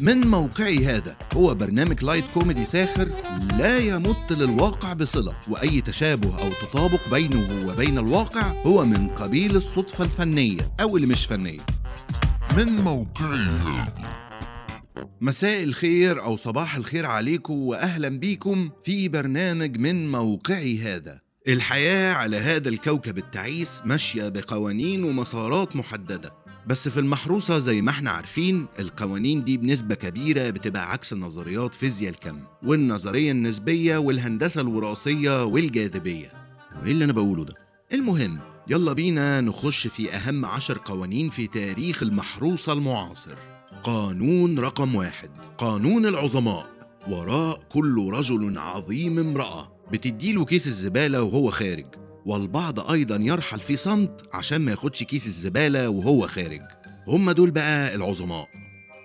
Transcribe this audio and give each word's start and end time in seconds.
من 0.00 0.26
موقعي 0.26 0.86
هذا 0.86 1.16
هو 1.34 1.54
برنامج 1.54 2.04
light 2.04 2.24
كوميدي 2.34 2.64
ساخر 2.64 3.10
لا 3.58 3.78
يمت 3.78 4.32
للواقع 4.32 4.92
بصلة 4.92 5.34
وأي 5.48 5.80
تشابه 5.80 6.38
أو 6.42 6.50
تطابق 6.50 7.10
بينه 7.10 7.68
وبين 7.68 7.98
الواقع 7.98 8.62
هو 8.66 8.84
من 8.84 9.08
قبيل 9.08 9.56
الصدفة 9.56 10.04
الفنية 10.04 10.72
أو 10.80 10.96
اللي 10.96 11.06
مش 11.06 11.26
فنية. 11.26 11.60
من 12.56 12.66
موقعي 12.66 13.38
هذا. 13.38 13.94
مساء 15.20 15.64
الخير 15.64 16.22
أو 16.22 16.36
صباح 16.36 16.76
الخير 16.76 17.06
عليكم 17.06 17.54
وأهلا 17.54 18.08
بيكم 18.08 18.70
في 18.84 19.08
برنامج 19.08 19.78
من 19.78 20.12
موقعي 20.12 20.78
هذا. 20.78 21.20
الحياة 21.48 22.14
على 22.14 22.36
هذا 22.36 22.68
الكوكب 22.68 23.18
التعيس 23.18 23.82
ماشية 23.84 24.28
بقوانين 24.28 25.04
ومسارات 25.04 25.76
محددة. 25.76 26.43
بس 26.66 26.88
في 26.88 27.00
المحروسة 27.00 27.58
زي 27.58 27.82
ما 27.82 27.90
إحنا 27.90 28.10
عارفين 28.10 28.66
القوانين 28.78 29.44
دي 29.44 29.56
بنسبة 29.56 29.94
كبيرة 29.94 30.50
بتبقى 30.50 30.92
عكس 30.92 31.14
نظريات 31.14 31.74
فيزياء 31.74 32.10
الكم 32.12 32.40
والنظرية 32.62 33.30
النسبية 33.32 33.96
والهندسة 33.96 34.60
الوراثية 34.60 35.44
والجاذبية. 35.44 36.32
وايه 36.82 36.92
اللي 36.92 37.04
أنا 37.04 37.12
بقوله 37.12 37.44
ده؟ 37.44 37.54
المهم 37.92 38.38
يلا 38.68 38.92
بينا 38.92 39.40
نخش 39.40 39.86
في 39.86 40.12
أهم 40.14 40.44
عشر 40.44 40.78
قوانين 40.84 41.30
في 41.30 41.46
تاريخ 41.46 42.02
المحروسة 42.02 42.72
المعاصر. 42.72 43.34
قانون 43.82 44.58
رقم 44.58 44.94
واحد 44.94 45.30
قانون 45.58 46.06
العظماء. 46.06 46.66
وراء 47.08 47.60
كل 47.68 48.10
رجل 48.12 48.58
عظيم 48.58 49.18
امرأة. 49.18 49.72
بتديله 49.92 50.44
كيس 50.44 50.66
الزبالة 50.66 51.22
وهو 51.22 51.50
خارج. 51.50 51.86
والبعض 52.26 52.90
أيضا 52.90 53.16
يرحل 53.16 53.60
في 53.60 53.76
صمت 53.76 54.28
عشان 54.32 54.58
ما 54.60 54.70
ياخدش 54.70 55.02
كيس 55.02 55.26
الزبالة 55.26 55.88
وهو 55.88 56.26
خارج. 56.26 56.60
هم 57.06 57.30
دول 57.30 57.50
بقى 57.50 57.94
العظماء. 57.94 58.48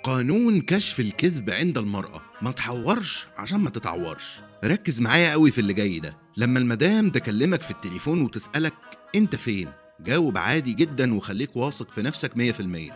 قانون 0.04 0.62
كشف 0.62 1.00
الكذب 1.00 1.50
عند 1.50 1.78
المرأة. 1.78 2.22
ما 2.42 2.52
تحورش 2.52 3.28
عشان 3.38 3.60
ما 3.60 3.70
تتعورش. 3.70 4.40
ركز 4.64 5.02
معايا 5.02 5.32
قوي 5.32 5.52
في 5.52 5.62
اللي 5.62 5.74
جاي 5.74 6.00
ده. 6.00 6.16
لما 6.38 6.60
المدام 6.60 7.10
تكلمك 7.10 7.62
في 7.62 7.72
التليفون 7.72 8.22
وتسألك 8.22 8.74
أنت 9.16 9.36
فين؟ 9.36 9.68
جاوب 10.00 10.38
عادي 10.38 10.74
جدا 10.74 11.16
وخليك 11.16 11.56
واثق 11.56 11.92
في 11.92 12.02
نفسك 12.02 12.32
100% 12.38 12.94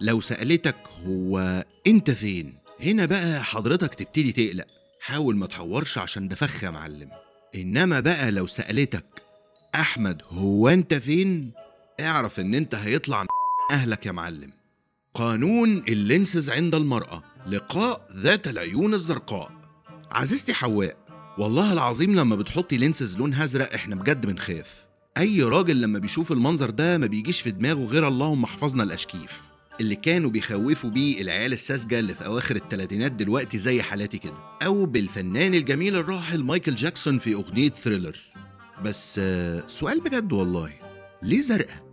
لو 0.00 0.20
سألتك 0.20 0.76
هو 1.06 1.64
أنت 1.86 2.10
فين؟ 2.10 2.54
هنا 2.80 3.06
بقى 3.06 3.44
حضرتك 3.44 3.94
تبتدي 3.94 4.32
تقلق. 4.32 4.66
حاول 5.00 5.36
ما 5.36 5.46
تحورش 5.46 5.98
عشان 5.98 6.28
ده 6.28 6.36
فخ 6.36 6.64
يا 6.64 6.70
معلم. 6.70 7.10
إنما 7.54 8.00
بقى 8.00 8.30
لو 8.30 8.46
سألتك 8.46 9.04
أحمد 9.74 10.22
هو 10.30 10.68
أنت 10.68 10.94
فين؟ 10.94 11.50
اعرف 12.00 12.40
إن 12.40 12.54
أنت 12.54 12.74
هيطلع 12.74 13.22
من 13.22 13.28
أهلك 13.70 14.06
يا 14.06 14.12
معلم. 14.12 14.50
قانون 15.14 15.78
اللينسز 15.88 16.50
عند 16.50 16.74
المرأة 16.74 17.22
لقاء 17.46 18.06
ذات 18.16 18.48
العيون 18.48 18.94
الزرقاء. 18.94 19.52
عزيزتي 20.12 20.54
حواء 20.54 20.96
والله 21.38 21.72
العظيم 21.72 22.14
لما 22.16 22.36
بتحطي 22.36 22.76
lenses 22.76 23.16
لون 23.16 23.34
ازرق 23.34 23.74
إحنا 23.74 23.94
بجد 23.94 24.26
بنخاف. 24.26 24.84
أي 25.18 25.42
راجل 25.42 25.80
لما 25.80 25.98
بيشوف 25.98 26.32
المنظر 26.32 26.70
ده 26.70 26.98
ما 26.98 27.06
بيجيش 27.06 27.40
في 27.40 27.50
دماغه 27.50 27.84
غير 27.84 28.08
اللهم 28.08 28.44
احفظنا 28.44 28.82
الأشكيف. 28.82 29.40
اللي 29.80 29.96
كانوا 29.96 30.30
بيخوفوا 30.30 30.90
بيه 30.90 31.20
العيال 31.20 31.52
الساذجة 31.52 31.98
اللي 31.98 32.14
في 32.14 32.26
أواخر 32.26 32.56
التلاتينات 32.56 33.12
دلوقتي 33.12 33.58
زي 33.58 33.82
حالاتي 33.82 34.18
كده. 34.18 34.36
أو 34.62 34.86
بالفنان 34.86 35.54
الجميل 35.54 35.96
الراحل 35.96 36.42
مايكل 36.42 36.74
جاكسون 36.74 37.18
في 37.18 37.34
أغنية 37.34 37.68
ثريلر 37.70 38.16
بس 38.82 39.20
سؤال 39.66 40.00
بجد 40.00 40.32
والله. 40.32 40.72
ليه 41.22 41.40
زرقاء؟ 41.40 41.84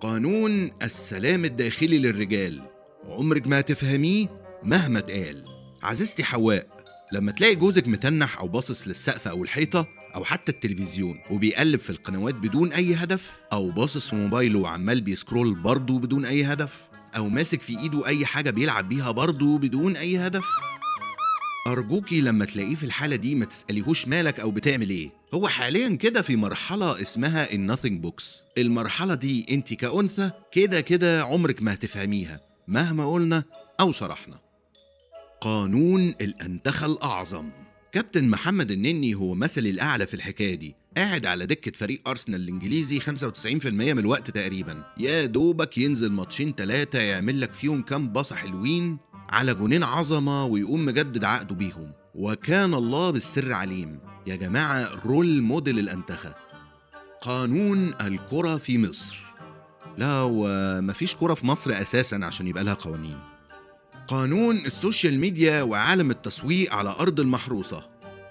قانون 0.00 0.70
السلام 0.82 1.44
الداخلي 1.44 1.98
للرجال. 1.98 2.62
عمرك 3.06 3.46
ما 3.46 3.60
هتفهميه 3.60 4.26
مهما 4.62 4.98
اتقال. 4.98 5.44
عزيزتي 5.82 6.24
حواء 6.24 6.66
لما 7.12 7.32
تلاقي 7.32 7.54
جوزك 7.54 7.88
متنح 7.88 8.38
أو 8.38 8.48
باصص 8.48 8.88
للسقف 8.88 9.28
أو 9.28 9.42
الحيطة 9.42 9.86
أو 10.14 10.24
حتى 10.24 10.52
التلفزيون 10.52 11.20
وبيقلب 11.30 11.80
في 11.80 11.90
القنوات 11.90 12.34
بدون 12.34 12.72
أي 12.72 12.94
هدف 12.94 13.32
أو 13.52 13.70
باصص 13.70 14.10
في 14.10 14.16
موبايله 14.16 14.58
وعمال 14.58 15.00
بي 15.00 15.14
scroll 15.14 15.54
برضه 15.54 15.98
بدون 15.98 16.24
أي 16.24 16.44
هدف 16.44 16.88
أو 17.16 17.28
ماسك 17.28 17.62
في 17.62 17.78
إيده 17.78 18.06
أي 18.06 18.26
حاجة 18.26 18.50
بيلعب 18.50 18.88
بيها 18.88 19.10
برضه 19.10 19.58
بدون 19.58 19.96
أي 19.96 20.18
هدف 20.18 20.44
أرجوكي 21.66 22.20
لما 22.20 22.44
تلاقيه 22.44 22.74
في 22.74 22.84
الحالة 22.84 23.16
دي 23.16 23.34
ما 23.34 23.44
تسأليهوش 23.44 24.08
مالك 24.08 24.40
أو 24.40 24.50
بتعمل 24.50 24.90
إيه. 24.90 25.10
هو 25.34 25.48
حاليا 25.48 25.96
كده 25.96 26.22
في 26.22 26.36
مرحلة 26.36 27.02
اسمها 27.02 27.52
ال 27.52 27.58
nothing 27.58 28.00
box 28.00 28.42
المرحلة 28.58 29.14
دي 29.14 29.46
أنت 29.50 29.74
كأنثى 29.74 30.30
كده 30.52 30.80
كده 30.80 31.24
عمرك 31.24 31.62
ما 31.62 31.72
هتفهميها 31.72 32.40
مهما 32.68 33.12
قلنا 33.12 33.44
أو 33.80 33.92
شرحنا. 33.92 34.38
قانون 35.40 36.08
الأنتخة 36.08 36.86
الأعظم. 36.86 37.50
كابتن 37.92 38.28
محمد 38.28 38.70
النني 38.70 39.14
هو 39.14 39.34
مثلي 39.34 39.70
الأعلى 39.70 40.06
في 40.06 40.14
الحكاية 40.14 40.54
دي. 40.54 40.74
قاعد 40.96 41.26
على 41.26 41.46
دكة 41.46 41.72
فريق 41.72 42.08
أرسنال 42.08 42.40
الإنجليزي 42.40 43.00
95% 43.00 43.66
من 43.66 43.98
الوقت 43.98 44.30
تقريبا. 44.30 44.84
يا 44.98 45.26
دوبك 45.26 45.78
ينزل 45.78 46.12
ماتشين 46.12 46.54
تلاتة 46.54 46.98
يعمل 46.98 47.40
لك 47.40 47.54
فيهم 47.54 47.82
كام 47.82 48.08
باصة 48.08 48.36
حلوين. 48.36 48.98
على 49.32 49.54
جونين 49.54 49.82
عظمة 49.82 50.44
ويقوم 50.44 50.84
مجدد 50.84 51.24
عقده 51.24 51.54
بيهم. 51.54 51.92
وكان 52.14 52.74
الله 52.74 53.10
بالسر 53.10 53.52
عليم. 53.52 53.98
يا 54.26 54.36
جماعة 54.36 54.88
رول 55.06 55.42
موديل 55.42 55.78
الأنتخة. 55.78 56.34
قانون 57.22 57.94
الكرة 58.00 58.56
في 58.56 58.78
مصر. 58.78 59.18
لا 59.98 60.20
ومفيش 60.22 61.16
كرة 61.16 61.34
في 61.34 61.46
مصر 61.46 61.70
أساسا 61.82 62.16
عشان 62.16 62.46
يبقى 62.46 62.64
لها 62.64 62.74
قوانين. 62.74 63.18
قانون 64.08 64.56
ال 64.56 64.65
social 64.65 65.18
media 65.18 65.62
وعالم 65.62 66.10
التسويق 66.10 66.74
على 66.74 66.94
أرض 67.00 67.20
المحروسة. 67.20 67.84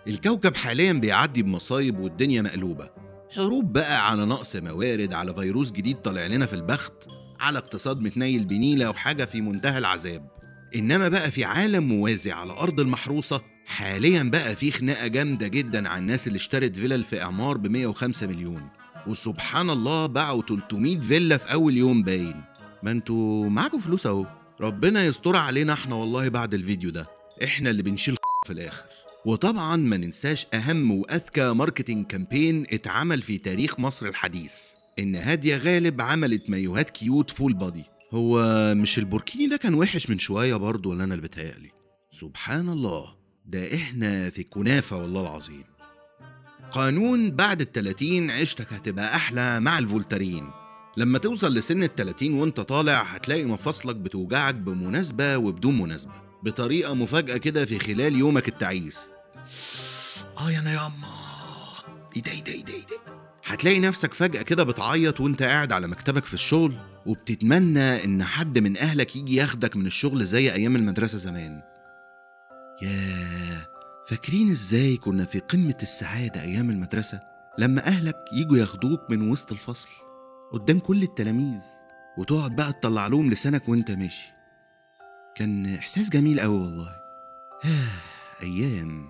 الكوكب 0.08 0.56
حاليا 0.56 0.94
بيعدي 0.94 1.44
بمصايب 1.44 2.00
والدنيا 2.00 2.42
مقلوبة. 2.42 2.90
حروب 3.36 3.74
بقى 3.74 4.10
على 4.12 4.26
نقص 4.26 4.56
موارد 4.56 5.14
على 5.14 5.34
فيروس 5.34 5.72
جديد 5.72 5.98
طالع 5.98 6.26
لنا 6.26 6.46
في 6.46 6.54
البخت 6.54 6.94
على 7.40 7.58
اقتصاد 7.58 8.02
متنيل 8.02 8.46
بنيلة 8.46 8.90
وحاجة 8.90 9.26
في 9.26 9.42
منتهى 9.42 9.78
العذاب. 9.78 10.41
إنما 10.76 11.10
بقى 11.10 11.32
في 11.32 11.44
عالم 11.44 11.84
موازي 11.84 12.32
على 12.32 12.52
أرض 12.54 12.80
المحروسة 12.80 13.42
حاليا 13.66 14.24
بقى 14.24 14.56
في 14.56 14.72
خناقة 14.72 15.08
جامدة 15.08 15.48
جدا 15.48 15.90
على 15.90 16.00
الناس 16.00 16.28
اللي 16.28 16.38
اشترت 16.38 16.76
فيلل 16.76 17.04
في 17.04 17.22
إعمار 17.22 17.58
ب 17.58 17.68
105 17.68 18.28
مليون. 18.28 18.70
وسبحان 19.08 19.70
الله 19.70 20.06
باعوا 20.06 20.42
300 20.42 21.00
فيلا 21.00 21.38
في 21.38 21.54
أول 21.54 21.78
يوم 21.78 22.04
باين. 22.04 22.42
ما 22.84 22.92
أنتوا 22.92 23.50
معاكوا 23.50 23.80
فلوس 23.80 24.06
أهو. 24.06 24.26
ربنا 24.62 25.06
يستر 25.06 25.36
علينا 25.36 25.74
إحنا 25.74 25.96
والله 25.96 26.28
بعد 26.30 26.54
الفيديو 26.54 26.90
ده. 26.90 27.08
إحنا 27.44 27.70
اللي 27.70 27.84
بنشيل 27.84 28.16
في 28.48 28.54
الآخر. 28.54 28.86
وطبعا 29.26 29.76
ما 29.76 29.98
ننساش 29.98 30.46
أهم 30.54 30.92
وأذكى 30.92 31.54
marketing 31.54 32.06
campaign 32.08 32.66
اتعمل 32.72 33.22
في 33.22 33.38
تاريخ 33.38 33.80
مصر 33.80 34.06
الحديث. 34.06 34.56
إن 35.00 35.16
هادية 35.16 35.58
غالب 35.58 36.02
عملت 36.02 36.50
مايوهات 36.50 36.90
cute 36.90 37.30
full 37.30 37.54
body 37.54 37.84
هو 38.14 38.44
مش 38.76 38.98
البوركيني 38.98 39.48
ده 39.48 39.58
كان 39.58 39.74
وحش 39.74 40.10
من 40.10 40.20
شوية 40.20 40.56
برضه 40.56 40.90
ولا 40.90 41.04
أنا 41.04 41.14
اللي 41.14 41.28
بتهيألي 41.28 41.72
سبحان 42.12 42.70
الله 42.70 43.16
ده 43.46 43.76
إحنا 43.76 44.30
في 44.30 44.44
كنافة 44.44 44.98
والله 44.98 45.22
العظيم. 45.22 45.64
قانون 46.72 47.32
بعد 47.32 47.62
التلاتين 47.62 48.32
عيشتك 48.32 48.74
هتبقى 48.74 49.16
أحلى 49.16 49.60
مع 49.60 49.78
الفولترين. 49.78 50.50
لما 50.98 51.18
توصل 51.18 51.54
لسن 51.54 51.84
التلاتين 51.84 52.34
وانت 52.34 52.60
طالع 52.60 53.02
هتلاقي 53.02 53.46
مفاصلك 53.46 53.96
بتوجعك 53.96 54.56
بمناسبة 54.56 55.38
وبدون 55.38 55.82
مناسبة. 55.82 56.12
بطريقة 56.44 56.94
مفاجأة 56.94 57.38
كده 57.38 57.66
في 57.66 57.80
خلال 57.80 58.16
يومك 58.16 58.48
التعيس. 58.48 59.08
آه 60.38 60.52
يا 60.52 60.60
أنا 60.60 60.92
إيه 62.16 62.24
ده 62.24 62.32
إيه 62.32 62.44
ده 62.44 62.52
إيه 62.54 62.64
ده 62.64 62.98
هتلاقي 63.46 63.80
نفسك 63.80 64.14
فجأة 64.14 64.42
كده 64.42 64.64
بتعيط 64.64 65.22
وانت 65.22 65.44
قاعد 65.44 65.72
على 65.72 65.88
مكتبك 65.88 66.26
في 66.26 66.34
الشغل. 66.34 66.91
وبتتمنى 67.06 68.04
إن 68.04 68.24
حد 68.24 68.60
من 68.60 68.78
أهلك 68.78 69.16
يجي 69.16 69.36
ياخدك 69.36 69.76
من 69.76 69.86
الشغل 69.86 70.26
زي 70.26 70.54
أيام 70.54 70.76
المدرسة 70.76 71.18
زمان. 71.18 71.62
ياه 72.82 73.68
فاكرين 74.08 74.52
إزاي 74.52 74.98
كنا 74.98 75.26
في 75.26 75.40
قمة 75.40 75.78
السعادة 75.82 76.42
أيام 76.42 76.70
المدرسة؟ 76.70 77.20
لما 77.58 77.88
أهلك 77.88 78.16
يجوا 78.34 78.58
ياخدوك 78.58 79.00
من 79.10 79.30
وسط 79.30 79.52
الفصل 79.52 79.90
قدام 80.52 80.80
كل 80.80 81.04
التلاميذ 81.04 81.62
وتقعد 82.18 82.56
بقى 82.56 82.74
تطلع 82.74 83.08
لهم 83.08 83.30
لسانك 83.30 83.70
وأنت 83.70 83.92
ماشي. 83.92 84.28
كان 85.36 85.76
إحساس 85.76 86.10
جميل 86.10 86.40
قوي 86.40 86.60
والله. 86.60 86.96
أيام. 88.44 89.10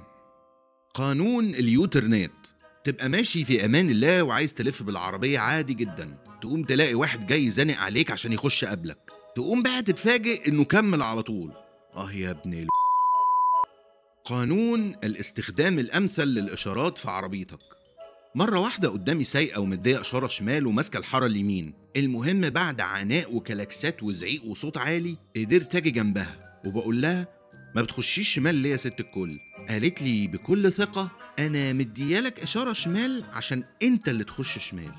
قانون 0.94 1.46
اليوترنات 1.46 2.48
تبقى 2.84 3.10
ماشي 3.10 3.46
في 3.46 3.66
أمان 3.66 3.90
الله 3.90 4.24
وعايز 4.24 4.54
تلف 4.54 4.84
بالعربية 4.84 5.40
عادي 5.40 5.74
جدا. 5.74 6.18
تقوم 6.42 6.64
تلاقي 6.64 6.94
واحد 6.94 7.28
جاي 7.28 7.50
زانق 7.50 7.78
عليك 7.78 8.12
عشان 8.12 8.34
يخش 8.34 8.66
قبلك. 8.66 9.12
تقوم 9.36 9.64
بقى 9.64 9.82
تتفاجئ 9.82 10.48
إنه 10.48 10.64
كمل 10.64 11.02
على 11.02 11.24
طول. 11.24 11.52
آه 11.96 12.12
يا 12.12 12.32
ابن 12.32 12.54
ال... 12.54 12.68
قانون 14.26 14.96
الاستخدام 15.04 15.80
الأمثل 15.80 16.24
للإشارات 16.28 16.98
في 16.98 17.10
عربيتك. 17.10 17.60
مرة 18.36 18.60
واحدة 18.60 18.90
قدامي 18.90 19.24
سايقة 19.24 19.62
ومدية 19.62 20.02
إشارة 20.02 20.28
شمال 20.28 20.68
وماسكة 20.68 20.98
الحارة 20.98 21.26
اليمين. 21.26 21.74
المهم 21.96 22.42
بعد 22.42 22.82
عناء 22.82 23.36
وكلاكسات 23.36 24.04
وزعيق 24.04 24.46
وصوت 24.46 24.78
عالي 24.78 25.18
قدرت 25.36 25.76
أجي 25.76 25.92
جنبها. 25.92 26.62
وبقول 26.66 27.02
لها 27.02 27.28
ما 27.76 27.82
بتخشيش 27.82 28.30
شمال 28.34 28.56
ليه 28.56 28.72
يا 28.72 28.78
ست 28.78 29.00
الكل. 29.00 29.40
قالت 29.72 30.02
لي 30.02 30.28
بكل 30.28 30.72
ثقة 30.72 31.12
أنا 31.40 31.74
مديالك 31.74 32.40
إشارة 32.40 32.74
شمال 32.74 33.24
عشان 33.34 33.64
أنت 33.84 34.10
اللي 34.10 34.24
تخش 34.24 34.70
شمال. 34.70 34.92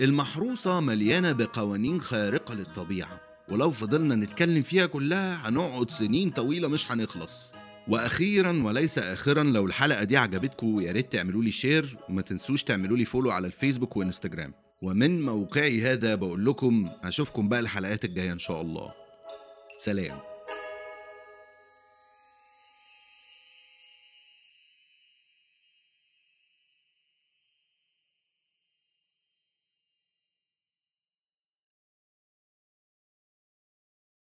المحروسة 0.00 0.80
مليانة 0.80 1.32
بقوانين 1.32 2.00
خارقة 2.00 2.54
للطبيعة 2.54 3.20
ولو 3.48 3.70
فضلنا 3.70 4.14
نتكلم 4.14 4.62
فيها 4.62 4.86
كلها 4.86 5.48
هنقعد 5.48 5.90
سنين 5.90 6.30
طويلة 6.30 6.68
مش 6.68 6.92
هنخلص. 6.92 7.52
وأخيرا 7.88 8.62
وليس 8.62 8.98
اخرا 8.98 9.42
لو 9.44 9.66
الحلقة 9.66 10.04
دي 10.04 10.16
عجبتكم 10.16 10.80
يا 10.80 10.92
ريت 10.92 11.12
تعملوا 11.12 11.42
لي 11.44 11.50
share 11.50 11.96
وما 12.08 12.22
تنسوش 12.22 12.62
تعملوا 12.62 12.96
لي 12.96 13.04
follow 13.04 13.30
على 13.30 13.46
الفيسبوك 13.46 13.96
وإنستجرام. 13.96 14.54
ومن 14.82 15.22
موقعي 15.22 15.82
هذا 15.82 16.14
بقول 16.14 16.46
لكم 16.46 16.90
اشوفكم 17.04 17.48
بقى 17.48 17.60
الحلقات 17.60 18.04
الجاية 18.04 18.32
إن 18.32 18.38
شاء 18.38 18.60
الله. 18.62 18.92
سلام. 19.78 20.29